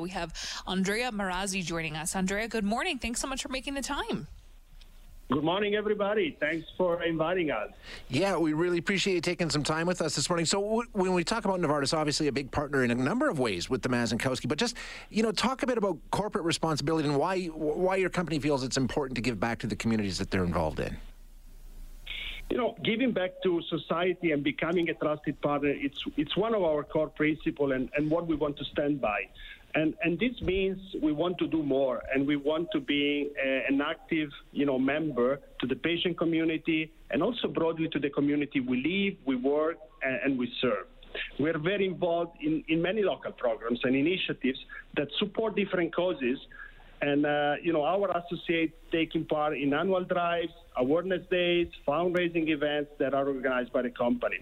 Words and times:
We 0.00 0.10
have 0.10 0.32
Andrea 0.66 1.12
Marazzi 1.12 1.62
joining 1.64 1.94
us. 1.94 2.16
Andrea, 2.16 2.48
good 2.48 2.64
morning. 2.64 2.98
Thanks 2.98 3.20
so 3.20 3.28
much 3.28 3.42
for 3.42 3.48
making 3.48 3.74
the 3.74 3.80
time. 3.80 4.26
Good 5.30 5.44
morning, 5.44 5.76
everybody. 5.76 6.36
Thanks 6.40 6.66
for 6.76 7.04
inviting 7.04 7.52
us. 7.52 7.70
Yeah, 8.08 8.36
we 8.36 8.54
really 8.54 8.78
appreciate 8.78 9.14
you 9.14 9.20
taking 9.20 9.50
some 9.50 9.62
time 9.62 9.86
with 9.86 10.02
us 10.02 10.16
this 10.16 10.28
morning. 10.28 10.46
So, 10.46 10.60
w- 10.60 10.88
when 10.94 11.12
we 11.14 11.22
talk 11.22 11.44
about 11.44 11.60
Novartis, 11.60 11.96
obviously 11.96 12.26
a 12.26 12.32
big 12.32 12.50
partner 12.50 12.82
in 12.82 12.90
a 12.90 12.96
number 12.96 13.28
of 13.30 13.38
ways 13.38 13.70
with 13.70 13.82
the 13.82 13.88
Mazankowski, 13.88 14.48
but 14.48 14.58
just 14.58 14.76
you 15.10 15.22
know, 15.22 15.30
talk 15.30 15.62
a 15.62 15.66
bit 15.68 15.78
about 15.78 15.96
corporate 16.10 16.44
responsibility 16.44 17.08
and 17.08 17.16
why 17.16 17.44
why 17.46 17.94
your 17.94 18.10
company 18.10 18.40
feels 18.40 18.64
it's 18.64 18.76
important 18.76 19.14
to 19.14 19.22
give 19.22 19.38
back 19.38 19.60
to 19.60 19.68
the 19.68 19.76
communities 19.76 20.18
that 20.18 20.28
they're 20.28 20.42
involved 20.44 20.80
in. 20.80 20.96
You 22.50 22.56
know, 22.56 22.76
giving 22.82 23.12
back 23.12 23.40
to 23.44 23.62
society 23.70 24.32
and 24.32 24.42
becoming 24.42 24.88
a 24.88 24.94
trusted 24.94 25.40
partner, 25.40 25.68
it's 25.68 26.02
it's 26.16 26.36
one 26.36 26.52
of 26.52 26.64
our 26.64 26.82
core 26.82 27.08
principles 27.10 27.70
and, 27.70 27.88
and 27.96 28.10
what 28.10 28.26
we 28.26 28.34
want 28.34 28.56
to 28.56 28.64
stand 28.64 29.00
by. 29.00 29.28
And, 29.74 29.94
and 30.04 30.18
this 30.18 30.40
means 30.40 30.78
we 31.02 31.12
want 31.12 31.38
to 31.38 31.48
do 31.48 31.62
more 31.62 32.00
and 32.14 32.26
we 32.26 32.36
want 32.36 32.68
to 32.72 32.80
be 32.80 33.30
a, 33.44 33.64
an 33.68 33.80
active 33.80 34.30
you 34.52 34.66
know, 34.66 34.78
member 34.78 35.40
to 35.60 35.66
the 35.66 35.74
patient 35.74 36.16
community 36.16 36.92
and 37.10 37.22
also 37.22 37.48
broadly 37.48 37.88
to 37.88 37.98
the 37.98 38.10
community 38.10 38.60
we 38.60 38.76
live, 38.76 39.18
we 39.26 39.34
work, 39.34 39.76
and, 40.02 40.20
and 40.24 40.38
we 40.38 40.48
serve. 40.60 40.86
We're 41.38 41.58
very 41.58 41.86
involved 41.86 42.36
in, 42.40 42.64
in 42.68 42.82
many 42.82 43.02
local 43.02 43.32
programs 43.32 43.80
and 43.82 43.96
initiatives 43.96 44.58
that 44.96 45.08
support 45.18 45.56
different 45.56 45.94
causes. 45.94 46.38
And, 47.02 47.26
uh, 47.26 47.54
you 47.62 47.72
know, 47.72 47.82
our 47.82 48.10
associates 48.16 48.74
taking 48.92 49.24
part 49.24 49.56
in 49.56 49.74
annual 49.74 50.04
drives, 50.04 50.52
awareness 50.76 51.26
days, 51.30 51.68
fundraising 51.86 52.48
events 52.48 52.92
that 52.98 53.12
are 53.12 53.26
organized 53.26 53.72
by 53.72 53.82
the 53.82 53.90
company. 53.90 54.38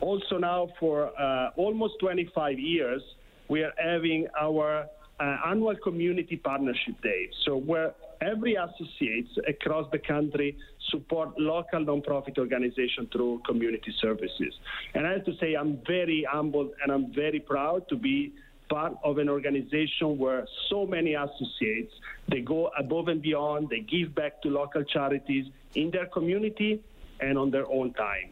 Also 0.00 0.36
now 0.36 0.68
for 0.78 1.10
uh, 1.20 1.50
almost 1.56 1.94
25 2.00 2.58
years, 2.58 3.02
we 3.48 3.62
are 3.62 3.72
having 3.78 4.26
our 4.40 4.86
uh, 5.20 5.36
annual 5.46 5.76
community 5.76 6.36
partnership 6.36 7.00
day. 7.02 7.30
So 7.44 7.56
where 7.56 7.94
every 8.20 8.56
associate 8.56 9.28
across 9.46 9.90
the 9.92 9.98
country 9.98 10.56
support 10.90 11.38
local 11.38 11.84
nonprofit 11.84 12.38
organizations 12.38 13.08
through 13.12 13.42
community 13.46 13.92
services. 14.00 14.54
And 14.94 15.06
I 15.06 15.12
have 15.12 15.24
to 15.24 15.36
say 15.38 15.54
I'm 15.54 15.80
very 15.86 16.26
humbled 16.30 16.70
and 16.82 16.92
I'm 16.92 17.12
very 17.12 17.40
proud 17.40 17.88
to 17.88 17.96
be 17.96 18.32
part 18.68 18.96
of 19.04 19.18
an 19.18 19.28
organization 19.28 20.18
where 20.18 20.46
so 20.70 20.86
many 20.86 21.14
associates 21.14 21.92
they 22.28 22.40
go 22.40 22.70
above 22.78 23.08
and 23.08 23.20
beyond, 23.20 23.68
they 23.68 23.80
give 23.80 24.14
back 24.14 24.40
to 24.42 24.48
local 24.48 24.82
charities 24.84 25.46
in 25.74 25.90
their 25.90 26.06
community 26.06 26.82
and 27.20 27.38
on 27.38 27.50
their 27.50 27.70
own 27.70 27.92
time. 27.92 28.30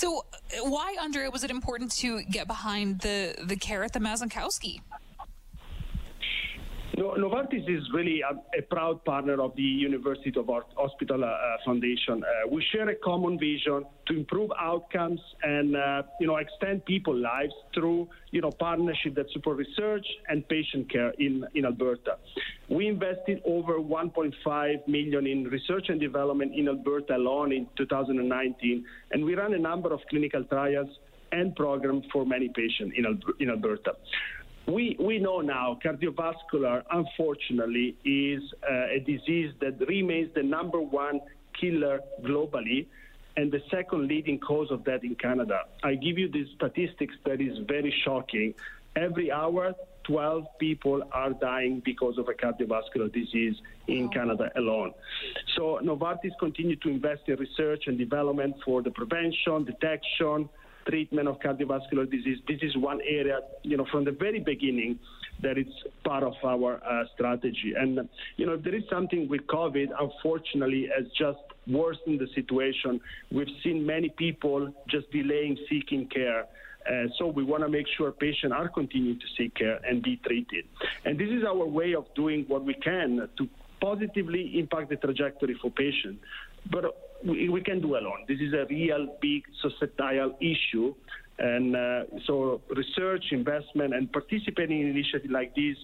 So, 0.00 0.24
uh, 0.32 0.64
why, 0.64 0.96
Andrea, 0.98 1.30
was 1.30 1.44
it 1.44 1.50
important 1.50 1.92
to 1.98 2.22
get 2.22 2.46
behind 2.46 3.00
the, 3.00 3.34
the 3.44 3.54
care 3.54 3.84
at 3.84 3.92
the 3.92 3.98
Mazankowski? 3.98 4.80
No, 7.00 7.14
Novartis 7.16 7.66
is 7.66 7.82
really 7.94 8.20
a, 8.20 8.58
a, 8.58 8.60
proud 8.60 9.02
partner 9.06 9.40
of 9.40 9.56
the 9.56 9.62
University 9.62 10.38
of 10.38 10.50
Art 10.50 10.66
Hospital 10.76 11.24
uh, 11.24 11.30
Foundation. 11.64 12.22
Uh, 12.22 12.48
we 12.52 12.62
share 12.72 12.90
a 12.90 12.94
common 12.94 13.38
vision 13.38 13.86
to 14.06 14.14
improve 14.14 14.50
outcomes 14.60 15.18
and 15.42 15.76
uh, 15.76 16.02
you 16.20 16.26
know 16.26 16.36
extend 16.36 16.84
people's 16.84 17.22
lives 17.22 17.54
through 17.72 18.06
you 18.32 18.42
know 18.42 18.50
partnership 18.50 19.14
that 19.14 19.30
support 19.32 19.56
research 19.56 20.06
and 20.28 20.46
patient 20.48 20.92
care 20.92 21.14
in, 21.18 21.46
in 21.54 21.64
Alberta. 21.64 22.18
We 22.68 22.86
invested 22.88 23.40
over 23.46 23.78
1.5 23.78 24.86
million 24.86 25.26
in 25.26 25.44
research 25.44 25.86
and 25.88 25.98
development 25.98 26.52
in 26.54 26.68
Alberta 26.68 27.16
alone 27.16 27.52
in 27.52 27.66
2019, 27.78 28.84
and 29.12 29.24
we 29.24 29.34
ran 29.36 29.54
a 29.54 29.58
number 29.58 29.94
of 29.94 30.00
clinical 30.10 30.44
trials 30.44 30.90
and 31.32 31.56
programs 31.56 32.04
for 32.12 32.26
many 32.26 32.48
patients 32.48 32.94
in, 32.94 33.22
in 33.38 33.48
Alberta. 33.48 33.92
We, 34.66 34.96
we 35.00 35.18
know 35.18 35.40
now 35.40 35.78
cardiovascular, 35.84 36.84
unfortunately, 36.90 37.96
is 38.04 38.42
uh, 38.62 38.86
a 38.86 39.00
disease 39.00 39.52
that 39.60 39.80
remains 39.88 40.32
the 40.34 40.42
number 40.42 40.80
one 40.80 41.20
killer 41.58 42.00
globally 42.22 42.86
and 43.36 43.50
the 43.50 43.62
second 43.70 44.06
leading 44.06 44.38
cause 44.38 44.70
of 44.70 44.84
death 44.84 45.02
in 45.02 45.14
Canada. 45.14 45.62
I 45.82 45.94
give 45.94 46.18
you 46.18 46.28
these 46.28 46.48
statistics 46.56 47.14
that 47.24 47.40
is 47.40 47.58
very 47.66 47.94
shocking. 48.04 48.54
Every 48.96 49.32
hour, 49.32 49.74
12 50.04 50.46
people 50.58 51.02
are 51.12 51.30
dying 51.30 51.80
because 51.84 52.18
of 52.18 52.28
a 52.28 52.32
cardiovascular 52.32 53.12
disease 53.12 53.56
in 53.86 54.08
Canada 54.08 54.50
alone. 54.56 54.92
So 55.56 55.78
Novartis 55.82 56.32
continue 56.38 56.76
to 56.76 56.88
invest 56.88 57.22
in 57.28 57.36
research 57.36 57.84
and 57.86 57.96
development 57.96 58.56
for 58.64 58.82
the 58.82 58.90
prevention, 58.90 59.64
detection, 59.64 60.48
treatment 60.88 61.28
of 61.28 61.38
cardiovascular 61.40 62.10
disease. 62.10 62.38
This 62.48 62.58
is 62.62 62.76
one 62.76 63.00
area, 63.06 63.40
you 63.62 63.76
know, 63.76 63.86
from 63.90 64.04
the 64.04 64.12
very 64.12 64.40
beginning 64.40 64.98
that 65.42 65.56
it's 65.56 65.70
part 66.04 66.22
of 66.22 66.34
our 66.44 66.82
uh, 66.84 67.04
strategy. 67.14 67.72
And, 67.76 68.08
you 68.36 68.46
know, 68.46 68.54
if 68.54 68.62
there 68.62 68.74
is 68.74 68.82
something 68.90 69.28
with 69.28 69.42
COVID, 69.46 69.88
unfortunately, 69.98 70.88
has 70.96 71.06
just 71.18 71.38
worsened 71.66 72.20
the 72.20 72.28
situation. 72.34 73.00
We've 73.30 73.48
seen 73.62 73.86
many 73.86 74.08
people 74.10 74.72
just 74.88 75.10
delaying 75.10 75.56
seeking 75.68 76.08
care. 76.08 76.46
Uh, 76.88 77.04
so 77.18 77.26
we 77.26 77.44
want 77.44 77.62
to 77.62 77.68
make 77.68 77.86
sure 77.96 78.10
patients 78.10 78.54
are 78.56 78.68
continuing 78.68 79.18
to 79.18 79.26
seek 79.36 79.54
care 79.54 79.80
and 79.86 80.02
be 80.02 80.16
treated. 80.26 80.64
And 81.04 81.18
this 81.18 81.28
is 81.28 81.44
our 81.44 81.66
way 81.66 81.94
of 81.94 82.06
doing 82.14 82.44
what 82.48 82.64
we 82.64 82.74
can 82.74 83.28
to 83.36 83.48
positively 83.80 84.58
impact 84.58 84.90
the 84.90 84.96
trajectory 84.96 85.56
for 85.60 85.70
patients. 85.70 86.22
But 86.70 86.84
we, 87.24 87.48
we 87.48 87.60
can 87.62 87.80
do 87.80 87.96
alone. 87.96 88.24
This 88.28 88.38
is 88.40 88.52
a 88.52 88.66
real 88.68 89.16
big 89.20 89.42
societal 89.60 90.36
issue. 90.40 90.94
And 91.38 91.74
uh, 91.74 92.02
so 92.26 92.60
research, 92.76 93.24
investment, 93.32 93.94
and 93.94 94.12
participating 94.12 94.82
in 94.82 94.88
initiatives 94.88 95.32
like 95.32 95.54
this 95.54 95.76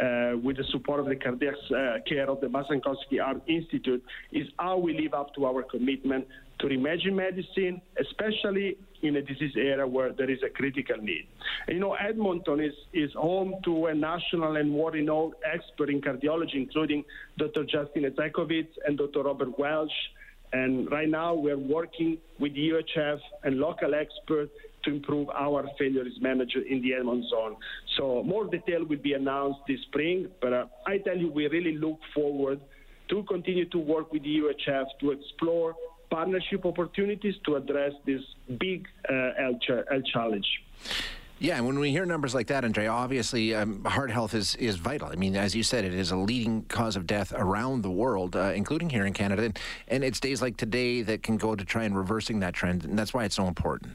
uh, 0.00 0.36
with 0.42 0.56
the 0.56 0.64
support 0.70 1.00
of 1.00 1.06
the 1.06 1.16
cardiac 1.16 1.54
uh, 1.70 1.98
care 2.06 2.28
of 2.28 2.40
the 2.40 2.46
Mazankowski 2.46 3.20
Heart 3.22 3.42
Institute 3.46 4.02
is 4.32 4.46
how 4.58 4.78
we 4.78 4.98
live 4.98 5.14
up 5.14 5.34
to 5.34 5.46
our 5.46 5.62
commitment 5.62 6.26
to 6.60 6.66
reimagine 6.66 7.14
medicine, 7.14 7.80
especially 8.00 8.76
in 9.02 9.16
a 9.16 9.22
disease 9.22 9.52
area 9.56 9.86
where 9.86 10.12
there 10.12 10.30
is 10.30 10.38
a 10.44 10.50
critical 10.50 10.96
need. 10.96 11.28
And, 11.66 11.76
you 11.76 11.80
know, 11.80 11.94
Edmonton 11.94 12.60
is, 12.60 12.72
is 12.92 13.12
home 13.12 13.54
to 13.64 13.86
a 13.86 13.94
national 13.94 14.56
and 14.56 14.74
world-renowned 14.74 15.34
expert 15.44 15.90
in 15.90 16.00
cardiology, 16.00 16.54
including 16.54 17.04
Dr. 17.38 17.64
Justin 17.64 18.04
Ezekowitz 18.04 18.70
and 18.86 18.98
Dr. 18.98 19.22
Robert 19.22 19.56
Welsh, 19.58 19.92
and 20.52 20.90
right 20.90 21.08
now, 21.08 21.34
we're 21.34 21.58
working 21.58 22.18
with 22.38 22.54
UHF 22.54 23.20
and 23.44 23.58
local 23.58 23.94
experts 23.94 24.52
to 24.84 24.90
improve 24.90 25.28
our 25.30 25.68
failure 25.78 26.04
risk 26.04 26.20
management 26.20 26.66
in 26.68 26.80
the 26.82 26.94
Edmond 26.94 27.24
zone. 27.28 27.56
So 27.96 28.22
more 28.22 28.46
detail 28.46 28.84
will 28.84 28.98
be 28.98 29.12
announced 29.12 29.60
this 29.68 29.80
spring, 29.82 30.28
but 30.40 30.52
uh, 30.52 30.66
I 30.86 30.98
tell 30.98 31.16
you, 31.16 31.30
we 31.30 31.48
really 31.48 31.76
look 31.76 31.98
forward 32.14 32.60
to 33.08 33.22
continue 33.24 33.66
to 33.70 33.78
work 33.78 34.12
with 34.12 34.22
the 34.22 34.38
UHF 34.38 34.86
to 35.00 35.10
explore 35.10 35.74
partnership 36.10 36.64
opportunities 36.64 37.34
to 37.44 37.56
address 37.56 37.92
this 38.06 38.22
big 38.58 38.86
uh, 39.08 39.30
health 39.38 40.04
challenge. 40.12 40.46
Yeah, 41.40 41.56
and 41.56 41.66
when 41.66 41.78
we 41.78 41.92
hear 41.92 42.04
numbers 42.04 42.34
like 42.34 42.48
that, 42.48 42.64
Andre, 42.64 42.86
obviously 42.86 43.54
um, 43.54 43.84
heart 43.84 44.10
health 44.10 44.34
is, 44.34 44.56
is 44.56 44.74
vital. 44.76 45.08
I 45.08 45.14
mean, 45.14 45.36
as 45.36 45.54
you 45.54 45.62
said, 45.62 45.84
it 45.84 45.94
is 45.94 46.10
a 46.10 46.16
leading 46.16 46.62
cause 46.64 46.96
of 46.96 47.06
death 47.06 47.32
around 47.36 47.82
the 47.82 47.90
world, 47.90 48.34
uh, 48.34 48.52
including 48.56 48.90
here 48.90 49.06
in 49.06 49.12
Canada. 49.12 49.44
And, 49.44 49.58
and 49.86 50.02
it's 50.02 50.18
days 50.18 50.42
like 50.42 50.56
today 50.56 51.02
that 51.02 51.22
can 51.22 51.36
go 51.36 51.54
to 51.54 51.64
try 51.64 51.84
and 51.84 51.96
reversing 51.96 52.40
that 52.40 52.54
trend, 52.54 52.84
and 52.84 52.98
that's 52.98 53.14
why 53.14 53.24
it's 53.24 53.36
so 53.36 53.46
important. 53.46 53.92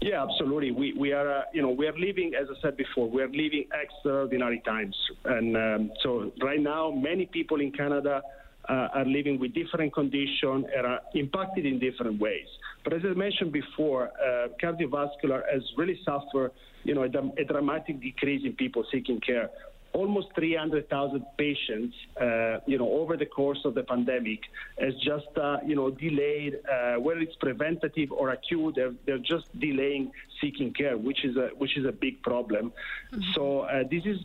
Yeah, 0.00 0.22
absolutely. 0.22 0.70
We, 0.70 0.94
we 0.94 1.12
are, 1.12 1.30
uh, 1.30 1.42
you 1.52 1.60
know, 1.60 1.68
we 1.68 1.86
are 1.86 1.98
living, 1.98 2.32
as 2.34 2.48
I 2.48 2.58
said 2.62 2.78
before, 2.78 3.10
we 3.10 3.20
are 3.20 3.28
living 3.28 3.66
extraordinary 3.74 4.62
times. 4.64 4.96
And 5.26 5.54
um, 5.54 5.92
so 6.02 6.32
right 6.42 6.60
now, 6.60 6.90
many 6.90 7.26
people 7.26 7.60
in 7.60 7.70
Canada 7.72 8.22
are 8.70 9.04
living 9.04 9.38
with 9.38 9.54
different 9.54 9.92
conditions 9.92 10.66
and 10.76 10.86
are 10.86 11.00
impacted 11.14 11.66
in 11.66 11.78
different 11.78 12.20
ways. 12.20 12.46
But 12.84 12.94
as 12.94 13.02
I 13.04 13.08
mentioned 13.08 13.52
before, 13.52 14.08
uh, 14.08 14.48
cardiovascular 14.62 15.42
has 15.52 15.62
really 15.76 15.98
suffered, 16.04 16.52
you 16.84 16.94
know, 16.94 17.02
a, 17.02 17.40
a, 17.40 17.44
dramatic 17.44 18.00
decrease 18.00 18.42
in 18.44 18.54
people 18.54 18.84
seeking 18.90 19.20
care. 19.20 19.50
Almost 19.92 20.28
300,000 20.36 21.24
patients, 21.36 21.96
uh, 22.20 22.58
you 22.66 22.78
know, 22.78 22.88
over 22.88 23.16
the 23.16 23.26
course 23.26 23.58
of 23.64 23.74
the 23.74 23.82
pandemic, 23.82 24.38
has 24.78 24.94
just, 25.04 25.26
uh, 25.36 25.58
you 25.66 25.74
know, 25.74 25.90
delayed, 25.90 26.60
uh, 26.72 26.94
whether 27.00 27.20
it's 27.20 27.34
preventative 27.36 28.12
or 28.12 28.30
acute, 28.30 28.76
they're, 28.76 28.94
they're 29.04 29.18
just 29.18 29.46
delaying 29.58 30.12
seeking 30.40 30.72
care, 30.72 30.96
which 30.96 31.24
is 31.24 31.36
a 31.36 31.50
which 31.58 31.76
is 31.76 31.84
a 31.84 31.92
big 31.92 32.22
problem. 32.22 32.72
Mm-hmm. 33.12 33.32
So 33.34 33.60
uh, 33.60 33.82
this 33.90 34.04
is 34.06 34.18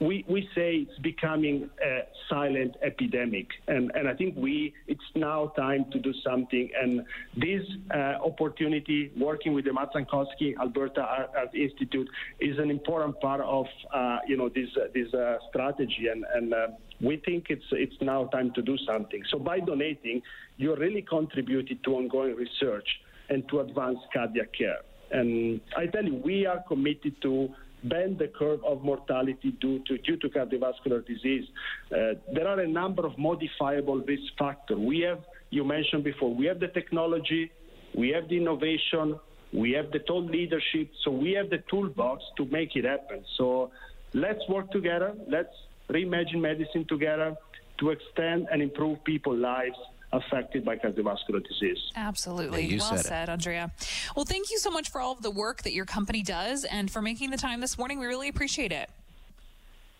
we, 0.00 0.24
we 0.28 0.48
say 0.54 0.86
it's 0.88 0.98
becoming 1.00 1.68
a 1.84 2.00
silent 2.28 2.74
epidemic. 2.82 3.46
And, 3.68 3.92
and 3.94 4.08
I 4.08 4.14
think 4.14 4.34
we 4.36 4.72
it's 4.86 5.04
now 5.14 5.52
time 5.56 5.84
to 5.92 5.98
do 5.98 6.12
something. 6.24 6.70
And 6.80 7.04
this 7.36 7.62
uh, 7.94 8.24
opportunity, 8.24 9.12
working 9.18 9.52
with 9.52 9.66
the 9.66 9.72
Mazankowski 9.72 10.56
Alberta 10.58 11.02
Art, 11.02 11.30
Art, 11.36 11.54
Institute, 11.54 12.08
is 12.40 12.58
an 12.58 12.70
important 12.70 13.20
part 13.20 13.42
of 13.42 13.66
uh, 13.94 14.18
you 14.26 14.36
know 14.36 14.48
this 14.48 14.68
uh, 14.76 14.86
this 14.94 15.12
uh, 15.12 15.36
strategy. 15.50 16.08
And, 16.10 16.24
and 16.34 16.54
uh, 16.54 16.66
we 17.02 17.18
think 17.18 17.46
it's 17.50 17.64
it's 17.72 17.96
now 18.00 18.24
time 18.26 18.52
to 18.54 18.62
do 18.62 18.78
something. 18.86 19.22
So 19.30 19.38
by 19.38 19.60
donating, 19.60 20.22
you're 20.56 20.78
really 20.78 21.02
contributing 21.02 21.78
to 21.84 21.90
ongoing 21.96 22.36
research 22.36 22.88
and 23.28 23.46
to 23.50 23.60
advance 23.60 23.98
cardiac 24.14 24.52
care. 24.56 24.78
And 25.10 25.60
I 25.76 25.86
tell 25.86 26.04
you, 26.04 26.20
we 26.24 26.46
are 26.46 26.62
committed 26.68 27.20
to 27.22 27.48
bend 27.84 28.18
the 28.18 28.28
curve 28.28 28.62
of 28.64 28.82
mortality 28.82 29.56
due 29.60 29.78
to, 29.86 29.98
due 29.98 30.16
to 30.16 30.28
cardiovascular 30.28 31.06
disease. 31.06 31.44
Uh, 31.90 32.14
there 32.32 32.46
are 32.46 32.60
a 32.60 32.68
number 32.68 33.06
of 33.06 33.16
modifiable 33.18 34.00
risk 34.00 34.22
factors. 34.38 34.78
We 34.78 35.00
have, 35.00 35.20
you 35.50 35.64
mentioned 35.64 36.04
before, 36.04 36.34
we 36.34 36.46
have 36.46 36.60
the 36.60 36.68
technology, 36.68 37.50
we 37.94 38.10
have 38.10 38.28
the 38.28 38.36
innovation, 38.36 39.18
we 39.52 39.72
have 39.72 39.90
the 39.90 40.00
thought 40.00 40.30
leadership, 40.30 40.90
so 41.04 41.10
we 41.10 41.32
have 41.32 41.50
the 41.50 41.62
toolbox 41.70 42.22
to 42.36 42.44
make 42.46 42.76
it 42.76 42.84
happen. 42.84 43.24
So 43.36 43.70
let's 44.14 44.40
work 44.48 44.70
together. 44.70 45.14
Let's 45.26 45.54
reimagine 45.88 46.40
medicine 46.40 46.86
together 46.88 47.36
to 47.78 47.90
extend 47.90 48.46
and 48.52 48.62
improve 48.62 49.02
people's 49.04 49.40
lives 49.40 49.78
affected 50.12 50.64
by 50.64 50.76
cardiovascular 50.76 51.46
disease. 51.46 51.92
Absolutely. 51.96 52.64
Yeah, 52.66 52.78
well 52.78 52.96
said, 52.96 53.06
said, 53.06 53.28
Andrea. 53.28 53.70
Well, 54.16 54.24
thank 54.24 54.50
you 54.50 54.58
so 54.58 54.70
much 54.70 54.90
for 54.90 55.00
all 55.00 55.12
of 55.12 55.22
the 55.22 55.30
work 55.30 55.62
that 55.62 55.72
your 55.72 55.84
company 55.84 56.22
does 56.22 56.64
and 56.64 56.90
for 56.90 57.00
making 57.00 57.30
the 57.30 57.36
time 57.36 57.60
this 57.60 57.78
morning. 57.78 57.98
We 57.98 58.06
really 58.06 58.28
appreciate 58.28 58.72
it. 58.72 58.90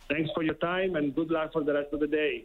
Thanks 0.08 0.30
for 0.34 0.42
your 0.42 0.54
time 0.54 0.96
and 0.96 1.14
good 1.14 1.30
luck 1.30 1.52
for 1.52 1.62
the 1.62 1.72
rest 1.72 1.92
of 1.92 2.00
the 2.00 2.08
day. 2.08 2.44